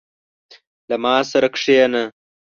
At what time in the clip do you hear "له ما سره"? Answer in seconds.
0.89-1.47